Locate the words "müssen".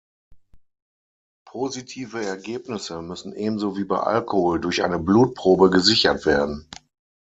3.03-3.33